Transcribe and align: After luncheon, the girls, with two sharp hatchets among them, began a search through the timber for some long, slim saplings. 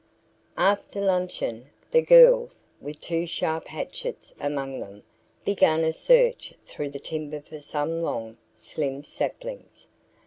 After 0.57 0.99
luncheon, 0.99 1.69
the 1.91 2.01
girls, 2.01 2.63
with 2.81 3.01
two 3.01 3.27
sharp 3.27 3.67
hatchets 3.67 4.33
among 4.39 4.79
them, 4.79 5.03
began 5.45 5.83
a 5.83 5.93
search 5.93 6.55
through 6.65 6.89
the 6.89 6.97
timber 6.99 7.39
for 7.41 7.59
some 7.59 8.01
long, 8.01 8.37
slim 8.55 9.03
saplings. 9.03 9.85